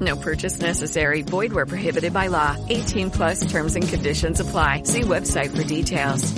[0.00, 1.22] No purchase necessary.
[1.22, 2.56] Void where prohibited by law.
[2.68, 4.82] 18 plus terms and conditions apply.
[4.84, 6.34] See website for details.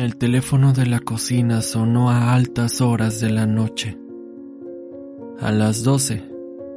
[0.00, 3.98] El teléfono de la cocina sonó a altas horas de la noche.
[5.40, 6.24] A las 12,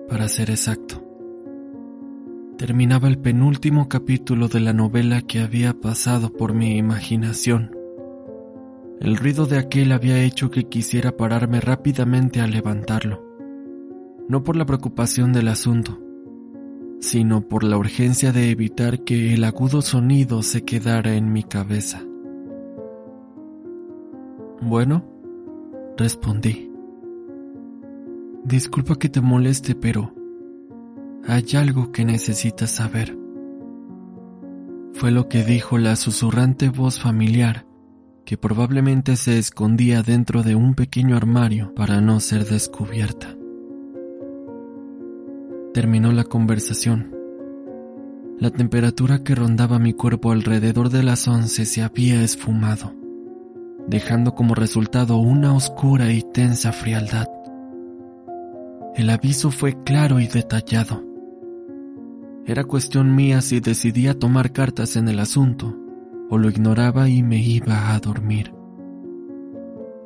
[0.09, 1.02] para ser exacto.
[2.58, 7.83] Terminaba el penúltimo capítulo de la novela que había pasado por mi imaginación.
[9.00, 13.24] El ruido de aquel había hecho que quisiera pararme rápidamente a levantarlo.
[14.30, 16.00] No por la preocupación del asunto,
[17.00, 22.02] sino por la urgencia de evitar que el agudo sonido se quedara en mi cabeza.
[24.62, 25.04] Bueno,
[25.98, 26.72] respondí.
[28.45, 30.14] Disculpa que te moleste, pero
[31.28, 33.17] hay algo que necesitas saber.
[34.94, 37.66] Fue lo que dijo la susurrante voz familiar,
[38.26, 43.36] que probablemente se escondía dentro de un pequeño armario para no ser descubierta.
[45.74, 47.16] Terminó la conversación.
[48.40, 52.94] La temperatura que rondaba mi cuerpo alrededor de las once se había esfumado
[53.88, 57.28] dejando como resultado una oscura y tensa frialdad.
[58.96, 61.04] El aviso fue claro y detallado.
[62.46, 65.78] Era cuestión mía si decidía tomar cartas en el asunto
[66.34, 68.56] o lo ignoraba y me iba a dormir.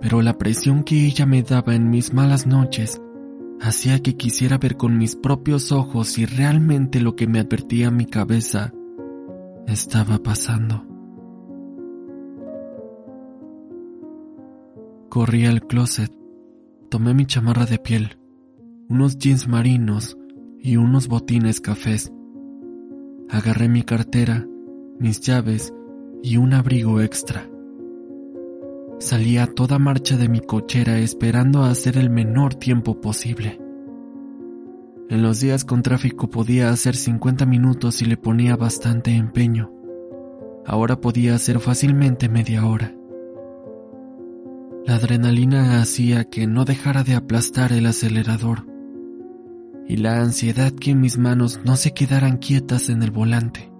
[0.02, 3.02] Pero la presión que ella me daba en mis malas noches
[3.62, 8.08] hacía que quisiera ver con mis propios ojos si realmente lo que me advertía mi
[8.08, 8.74] cabeza
[9.68, 10.86] estaba pasando.
[15.08, 16.12] Corrí al closet,
[16.90, 18.18] tomé mi chamarra de piel,
[18.90, 20.18] unos jeans marinos
[20.60, 22.12] y unos botines cafés.
[23.30, 24.46] Agarré mi cartera,
[25.00, 25.74] mis llaves
[26.24, 27.50] y un abrigo extra.
[29.00, 33.60] Salí a toda marcha de mi cochera esperando hacer el menor tiempo posible.
[35.10, 39.72] En los días con tráfico podía hacer 50 minutos y le ponía bastante empeño.
[40.66, 42.94] Ahora podía hacer fácilmente media hora.
[44.86, 48.66] La adrenalina hacía que no dejara de aplastar el acelerador
[49.88, 53.72] y la ansiedad que mis manos no se quedaran quietas en el volante.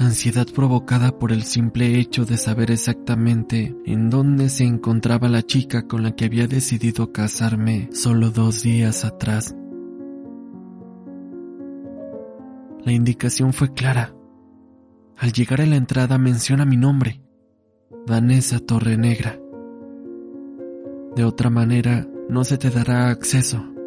[0.00, 5.88] Ansiedad provocada por el simple hecho de saber exactamente en dónde se encontraba la chica
[5.88, 9.56] con la que había decidido casarme solo dos días atrás.
[12.84, 14.14] La indicación fue clara.
[15.16, 17.20] Al llegar a la entrada menciona mi nombre
[18.06, 19.36] Vanessa Torrenegra.
[21.16, 23.77] De otra manera, no se te dará acceso.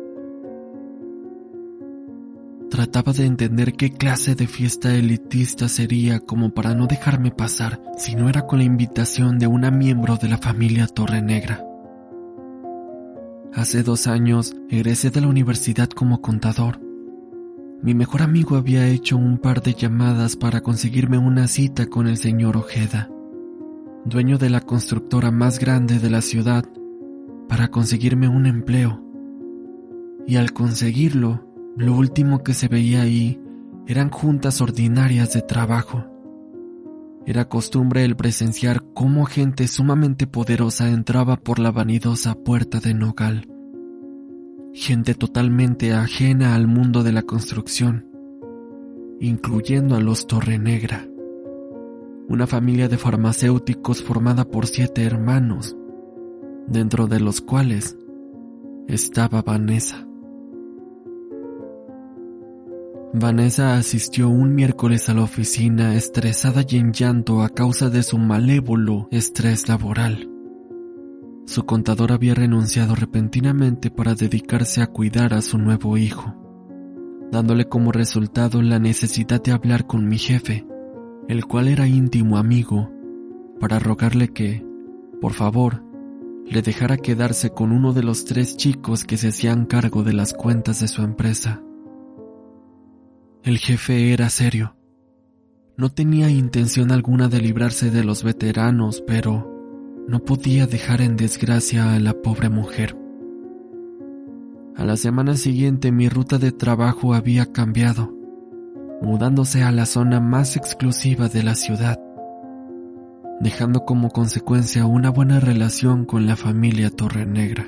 [2.72, 8.16] Trataba de entender qué clase de fiesta elitista sería como para no dejarme pasar si
[8.16, 11.64] no era con la invitación de una miembro de la familia Torrenegra.
[13.54, 16.80] Hace dos años egresé de la universidad como contador.
[17.84, 22.18] Mi mejor amigo había hecho un par de llamadas para conseguirme una cita con el
[22.18, 23.10] señor Ojeda
[24.06, 26.66] dueño de la constructora más grande de la ciudad,
[27.48, 29.04] para conseguirme un empleo.
[30.28, 33.40] Y al conseguirlo, lo último que se veía ahí
[33.88, 36.06] eran juntas ordinarias de trabajo.
[37.26, 43.48] Era costumbre el presenciar cómo gente sumamente poderosa entraba por la vanidosa puerta de Nogal.
[44.74, 48.08] Gente totalmente ajena al mundo de la construcción,
[49.20, 51.08] incluyendo a los Torrenegra
[52.32, 55.76] una familia de farmacéuticos formada por siete hermanos,
[56.66, 57.98] dentro de los cuales
[58.88, 60.08] estaba Vanessa.
[63.14, 68.18] Vanessa asistió un miércoles a la oficina estresada y en llanto a causa de su
[68.18, 70.30] malévolo estrés laboral.
[71.46, 76.36] Su contador había renunciado repentinamente para dedicarse a cuidar a su nuevo hijo,
[77.32, 80.66] dándole como resultado la necesidad de hablar con mi jefe
[81.32, 82.92] el cual era íntimo amigo,
[83.60, 84.66] para rogarle que,
[85.22, 85.82] por favor,
[86.46, 90.34] le dejara quedarse con uno de los tres chicos que se hacían cargo de las
[90.34, 91.62] cuentas de su empresa.
[93.44, 94.76] El jefe era serio.
[95.76, 101.96] No tenía intención alguna de librarse de los veteranos, pero no podía dejar en desgracia
[101.96, 102.96] a la pobre mujer.
[104.76, 108.14] A la semana siguiente mi ruta de trabajo había cambiado,
[109.02, 112.00] mudándose a la zona más exclusiva de la ciudad,
[113.40, 117.66] dejando como consecuencia una buena relación con la familia Torrenegra.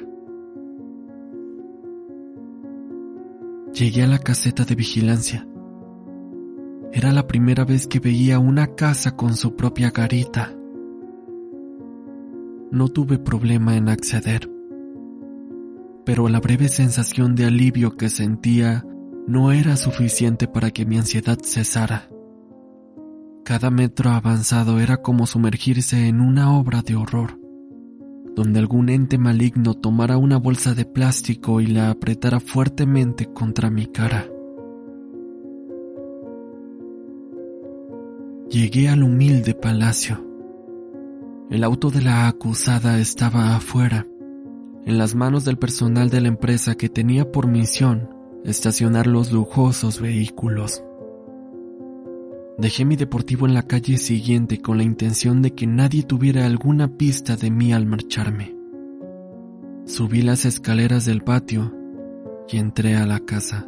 [3.73, 5.47] Llegué a la caseta de vigilancia.
[6.93, 10.53] Era la primera vez que veía una casa con su propia garita.
[12.71, 14.49] No tuve problema en acceder,
[16.05, 18.85] pero la breve sensación de alivio que sentía
[19.27, 22.09] no era suficiente para que mi ansiedad cesara.
[23.43, 27.43] Cada metro avanzado era como sumergirse en una obra de horror
[28.35, 33.85] donde algún ente maligno tomara una bolsa de plástico y la apretara fuertemente contra mi
[33.85, 34.32] cara.
[38.53, 40.23] Llegué al humilde palacio.
[41.49, 44.05] El auto de la acusada estaba afuera,
[44.85, 48.11] en las manos del personal de la empresa que tenía por misión
[48.45, 50.83] estacionar los lujosos vehículos.
[52.59, 56.95] Dejé mi deportivo en la calle siguiente con la intención de que nadie tuviera alguna
[56.95, 58.55] pista de mí al marcharme.
[59.85, 61.73] Subí las escaleras del patio
[62.47, 63.67] y entré a la casa.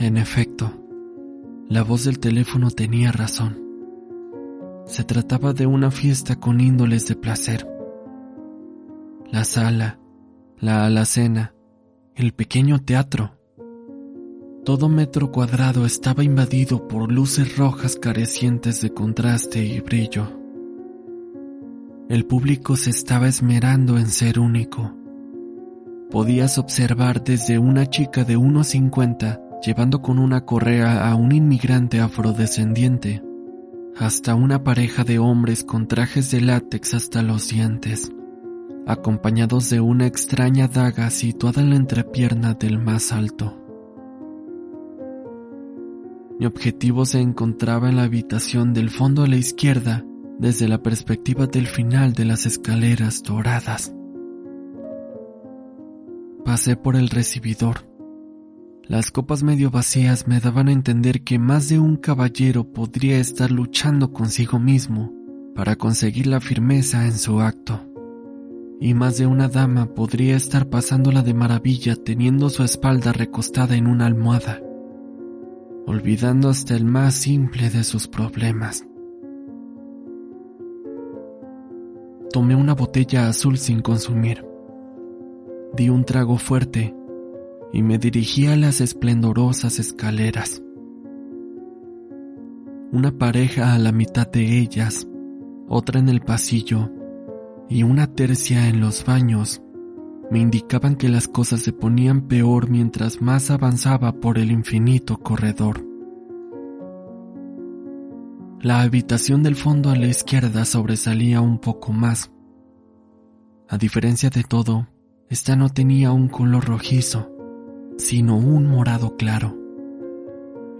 [0.00, 0.70] En efecto,
[1.68, 3.58] la voz del teléfono tenía razón.
[4.86, 7.66] Se trataba de una fiesta con índoles de placer.
[9.28, 9.98] La sala,
[10.60, 11.52] la alacena,
[12.14, 13.32] el pequeño teatro.
[14.64, 20.28] Todo metro cuadrado estaba invadido por luces rojas carecientes de contraste y brillo.
[22.08, 24.94] El público se estaba esmerando en ser único.
[26.08, 33.22] Podías observar desde una chica de 1,50 llevando con una correa a un inmigrante afrodescendiente
[33.98, 38.12] hasta una pareja de hombres con trajes de látex hasta los dientes,
[38.86, 43.58] acompañados de una extraña daga situada en la entrepierna del más alto.
[46.38, 50.04] Mi objetivo se encontraba en la habitación del fondo a la izquierda,
[50.38, 53.92] desde la perspectiva del final de las escaleras doradas.
[56.44, 57.87] Pasé por el recibidor
[58.88, 63.50] las copas medio vacías me daban a entender que más de un caballero podría estar
[63.50, 65.12] luchando consigo mismo
[65.54, 67.84] para conseguir la firmeza en su acto.
[68.80, 73.88] Y más de una dama podría estar pasándola de maravilla teniendo su espalda recostada en
[73.88, 74.62] una almohada,
[75.86, 78.86] olvidando hasta el más simple de sus problemas.
[82.32, 84.46] Tomé una botella azul sin consumir.
[85.76, 86.94] Di un trago fuerte
[87.72, 90.62] y me dirigí a las esplendorosas escaleras.
[92.90, 95.06] Una pareja a la mitad de ellas,
[95.68, 96.90] otra en el pasillo
[97.68, 99.62] y una tercia en los baños
[100.30, 105.84] me indicaban que las cosas se ponían peor mientras más avanzaba por el infinito corredor.
[108.60, 112.30] La habitación del fondo a la izquierda sobresalía un poco más.
[113.68, 114.88] A diferencia de todo,
[115.28, 117.30] esta no tenía un color rojizo,
[117.98, 119.56] sino un morado claro.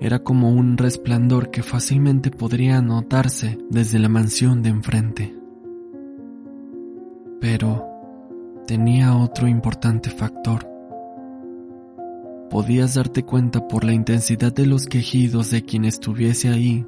[0.01, 5.35] Era como un resplandor que fácilmente podría notarse desde la mansión de enfrente.
[7.41, 7.85] Pero
[8.67, 10.67] tenía otro importante factor.
[12.49, 16.87] Podías darte cuenta por la intensidad de los quejidos de quien estuviese ahí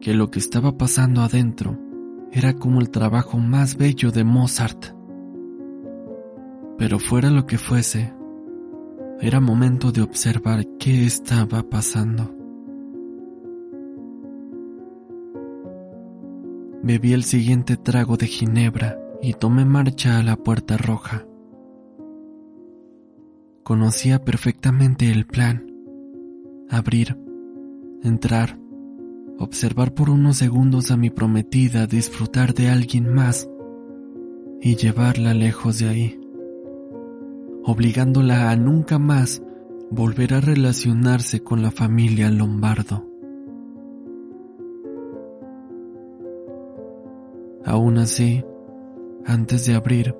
[0.00, 1.78] que lo que estaba pasando adentro
[2.32, 4.86] era como el trabajo más bello de Mozart.
[6.76, 8.12] Pero fuera lo que fuese,
[9.20, 12.34] era momento de observar qué estaba pasando.
[16.82, 21.26] Bebí el siguiente trago de ginebra y tomé marcha a la puerta roja.
[23.64, 25.66] Conocía perfectamente el plan.
[26.70, 27.18] Abrir,
[28.04, 28.58] entrar,
[29.38, 33.50] observar por unos segundos a mi prometida disfrutar de alguien más
[34.60, 36.27] y llevarla lejos de ahí
[37.68, 39.42] obligándola a nunca más
[39.90, 43.06] volver a relacionarse con la familia Lombardo.
[47.66, 48.42] Aún así,
[49.26, 50.14] antes de abrir,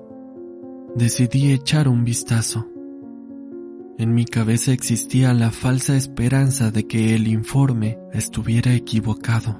[0.95, 2.67] decidí echar un vistazo.
[3.97, 9.57] En mi cabeza existía la falsa esperanza de que el informe estuviera equivocado,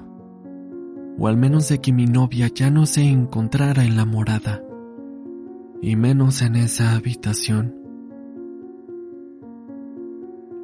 [1.18, 4.62] o al menos de que mi novia ya no se encontrara en la morada,
[5.82, 7.79] y menos en esa habitación.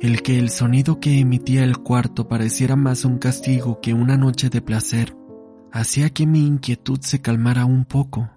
[0.00, 4.50] El que el sonido que emitía el cuarto pareciera más un castigo que una noche
[4.50, 5.16] de placer
[5.72, 8.30] hacía que mi inquietud se calmara un poco.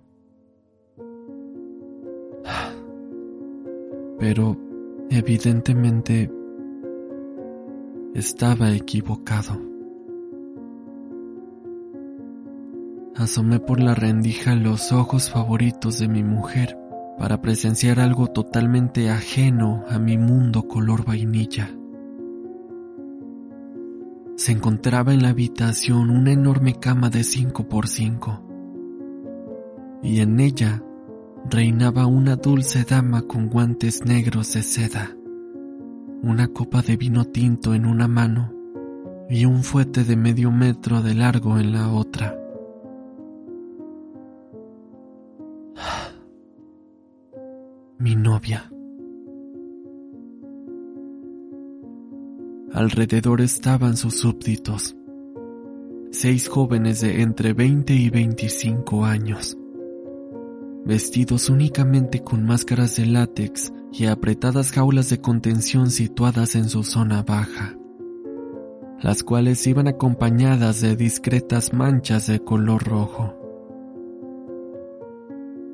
[4.19, 4.69] Pero
[5.11, 6.31] Evidentemente
[8.13, 9.59] estaba equivocado.
[13.15, 16.77] Asomé por la rendija los ojos favoritos de mi mujer
[17.19, 21.69] para presenciar algo totalmente ajeno a mi mundo color vainilla.
[24.38, 28.41] Se encontraba en la habitación una enorme cama de 5 por 5
[30.01, 30.81] y en ella
[31.49, 35.13] reinaba una dulce dama con guantes negros de seda,
[36.23, 38.53] una copa de vino tinto en una mano
[39.29, 42.38] y un fuete de medio metro de largo en la otra.
[47.99, 48.71] Mi novia.
[52.73, 54.95] Alrededor estaban sus súbditos,
[56.11, 59.57] seis jóvenes de entre 20 y 25 años
[60.89, 67.21] vestidos únicamente con máscaras de látex y apretadas jaulas de contención situadas en su zona
[67.21, 67.77] baja,
[68.99, 73.35] las cuales iban acompañadas de discretas manchas de color rojo.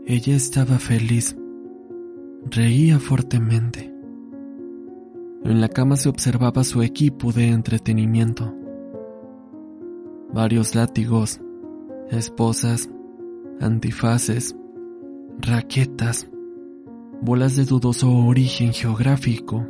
[0.05, 1.37] Ella estaba feliz,
[2.45, 3.91] reía fuertemente.
[5.43, 8.53] En la cama se observaba su equipo de entretenimiento.
[10.33, 11.39] Varios látigos,
[12.09, 12.89] esposas,
[13.59, 14.55] antifaces,
[15.39, 16.27] raquetas,
[17.21, 19.67] bolas de dudoso origen geográfico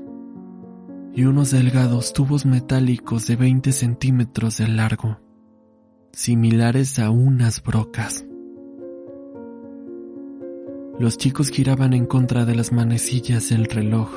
[1.14, 5.20] y unos delgados tubos metálicos de 20 centímetros de largo,
[6.12, 8.26] similares a unas brocas.
[10.98, 14.10] Los chicos giraban en contra de las manecillas del reloj.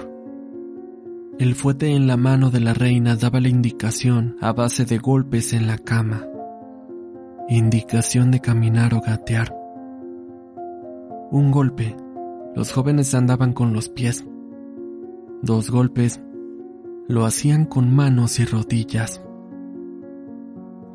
[1.38, 5.52] El fuete en la mano de la reina daba la indicación a base de golpes
[5.52, 6.24] en la cama.
[7.48, 9.52] Indicación de caminar o gatear.
[11.32, 11.96] Un golpe.
[12.54, 14.24] Los jóvenes andaban con los pies.
[15.42, 16.20] Dos golpes.
[17.08, 19.20] Lo hacían con manos y rodillas.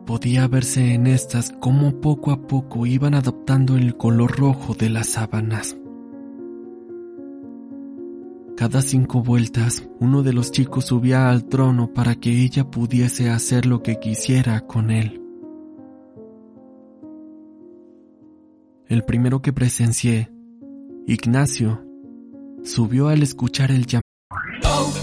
[0.06, 5.08] Podía verse en estas cómo poco a poco iban adoptando el color rojo de las
[5.08, 5.78] sábanas.
[8.58, 13.66] Cada cinco vueltas, uno de los chicos subía al trono para que ella pudiese hacer
[13.66, 15.22] lo que quisiera con él.
[18.88, 20.32] El primero que presencié,
[21.08, 21.84] Ignacio,
[22.64, 25.03] subió al escuchar el llamado.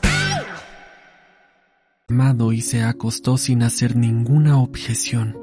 [2.51, 5.37] Y se acostó sin hacer ninguna objeción.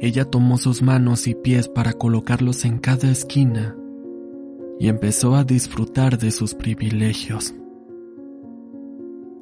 [0.00, 3.76] Ella tomó sus manos y pies para colocarlos en cada esquina
[4.80, 7.54] y empezó a disfrutar de sus privilegios.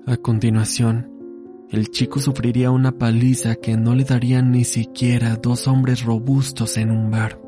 [0.07, 1.09] A continuación,
[1.71, 6.91] el chico sufriría una paliza que no le darían ni siquiera dos hombres robustos en
[6.91, 7.41] un bar.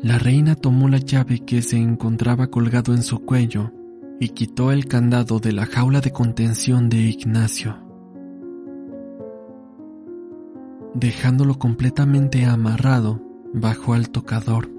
[0.00, 3.70] La reina tomó la llave que se encontraba colgado en su cuello
[4.20, 7.76] y quitó el candado de la jaula de contención de Ignacio,
[10.94, 13.20] dejándolo completamente amarrado
[13.52, 14.70] bajo al tocador.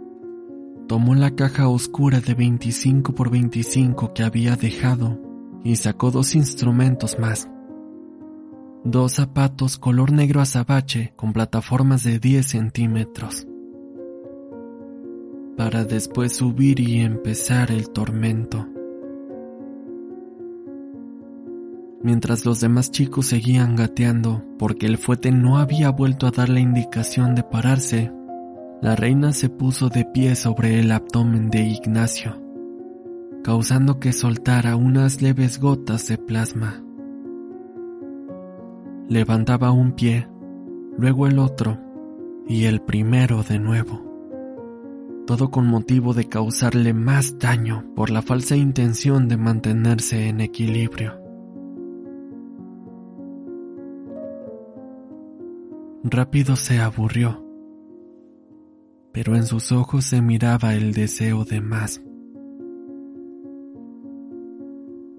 [0.88, 5.20] Tomó la caja oscura de 25 por 25 que había dejado
[5.64, 7.50] y sacó dos instrumentos más.
[8.84, 13.48] Dos zapatos color negro azabache con plataformas de 10 centímetros
[15.58, 18.68] para después subir y empezar el tormento.
[22.06, 26.60] Mientras los demás chicos seguían gateando porque el fuete no había vuelto a dar la
[26.60, 28.12] indicación de pararse,
[28.80, 32.40] la reina se puso de pie sobre el abdomen de Ignacio,
[33.44, 36.80] causando que soltara unas leves gotas de plasma.
[39.10, 40.28] Levantaba un pie,
[41.00, 41.80] luego el otro
[42.48, 44.04] y el primero de nuevo
[45.26, 51.25] todo con motivo de causarle más daño por la falsa intención de mantenerse en equilibrio.
[56.08, 57.44] Rápido se aburrió,
[59.12, 62.00] pero en sus ojos se miraba el deseo de más.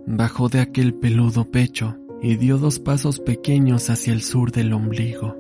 [0.07, 5.35] Bajó de aquel peludo pecho y dio dos pasos pequeños hacia el sur del ombligo.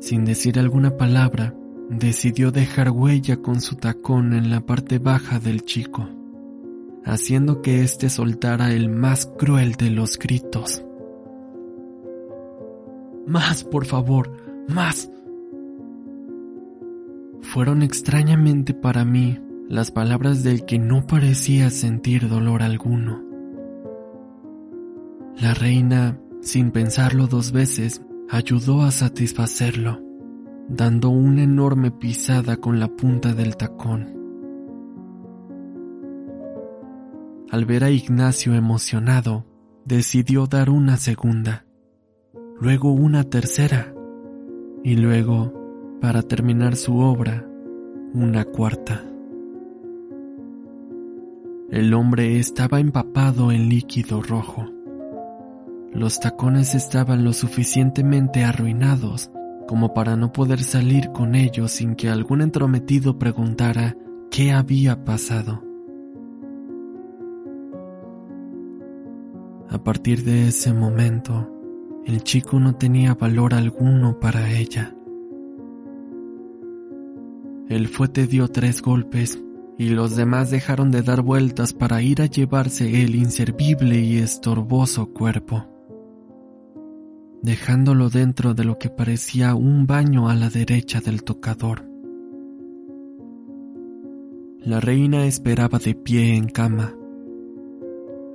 [0.00, 1.54] Sin decir alguna palabra,
[1.88, 6.08] decidió dejar huella con su tacón en la parte baja del chico,
[7.04, 10.84] haciendo que éste soltara el más cruel de los gritos.
[13.30, 14.32] Más, por favor,
[14.66, 15.08] más.
[17.42, 23.22] Fueron extrañamente para mí las palabras del que no parecía sentir dolor alguno.
[25.40, 30.00] La reina, sin pensarlo dos veces, ayudó a satisfacerlo,
[30.68, 34.12] dando una enorme pisada con la punta del tacón.
[37.48, 39.46] Al ver a Ignacio emocionado,
[39.84, 41.64] decidió dar una segunda,
[42.60, 43.94] luego una tercera,
[44.84, 45.52] y luego,
[46.00, 47.46] para terminar su obra,
[48.12, 49.02] una cuarta.
[51.70, 54.66] El hombre estaba empapado en líquido rojo.
[55.92, 59.30] Los tacones estaban lo suficientemente arruinados
[59.66, 63.96] como para no poder salir con ellos sin que algún entrometido preguntara
[64.30, 65.62] qué había pasado.
[69.68, 71.59] A partir de ese momento,
[72.06, 74.94] el chico no tenía valor alguno para ella.
[77.68, 79.40] El fuete dio tres golpes
[79.78, 85.12] y los demás dejaron de dar vueltas para ir a llevarse el inservible y estorboso
[85.12, 85.66] cuerpo,
[87.42, 91.86] dejándolo dentro de lo que parecía un baño a la derecha del tocador.
[94.58, 96.94] La reina esperaba de pie en cama.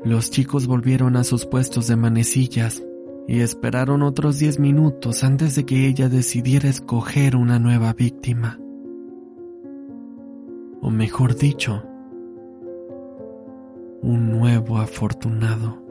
[0.04, 2.82] Los chicos volvieron a sus puestos de manecillas
[3.28, 8.60] y esperaron otros diez minutos antes de que ella decidiera escoger una nueva víctima
[10.86, 11.84] o mejor dicho,
[14.04, 15.82] un nuevo afortunado.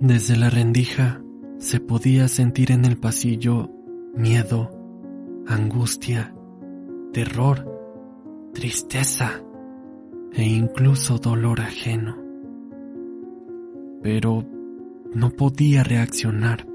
[0.00, 1.22] Desde la rendija
[1.58, 3.70] se podía sentir en el pasillo
[4.16, 4.70] miedo,
[5.46, 6.34] angustia,
[7.12, 9.40] terror, tristeza
[10.32, 12.21] e incluso dolor ajeno.
[14.02, 14.44] Pero
[15.14, 16.66] no podía reaccionar.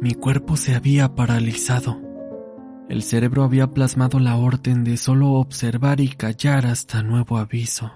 [0.00, 2.00] Mi cuerpo se había paralizado.
[2.88, 7.90] El cerebro había plasmado la orden de solo observar y callar hasta nuevo aviso.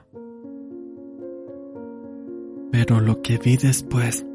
[2.72, 4.26] Pero lo que vi después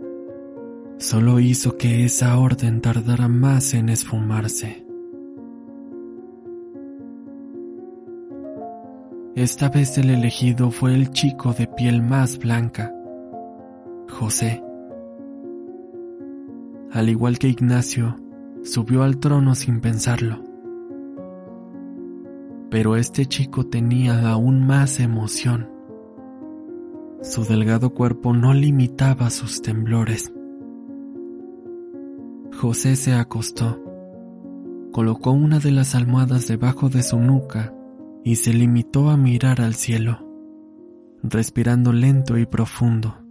[0.98, 4.86] solo hizo que esa orden tardara más en esfumarse.
[9.36, 12.94] Esta vez el elegido fue el chico de piel más blanca,
[14.10, 14.64] José.
[16.92, 18.16] Al igual que Ignacio,
[18.64, 20.42] subió al trono sin pensarlo.
[22.70, 25.70] Pero este chico tenía aún más emoción.
[27.22, 30.32] Su delgado cuerpo no limitaba sus temblores.
[32.60, 33.82] José se acostó,
[34.92, 37.74] colocó una de las almohadas debajo de su nuca
[38.24, 40.20] y se limitó a mirar al cielo,
[41.22, 43.25] respirando lento y profundo,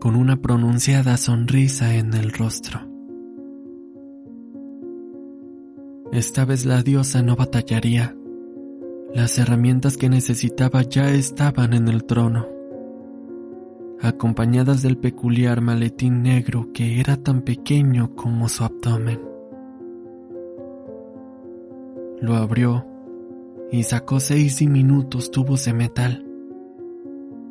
[0.00, 2.80] con una pronunciada sonrisa en el rostro.
[6.12, 8.14] Esta vez la diosa no batallaría.
[9.12, 12.46] Las herramientas que necesitaba ya estaban en el trono,
[14.00, 19.20] acompañadas del peculiar maletín negro que era tan pequeño como su abdomen.
[22.20, 22.86] Lo abrió
[23.72, 26.23] y sacó seis diminutos tubos de metal,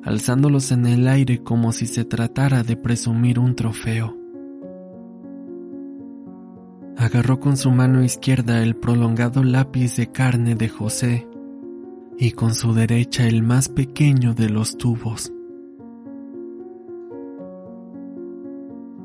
[0.04, 4.18] alzándolos en el aire como si se tratara de presumir un trofeo.
[6.98, 11.28] Agarró con su mano izquierda el prolongado lápiz de carne de José
[12.18, 15.32] y con su derecha el más pequeño de los tubos.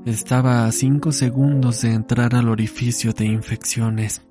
[0.04, 4.22] Estaba a cinco segundos de entrar al orificio de infecciones.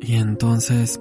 [0.00, 1.00] Y entonces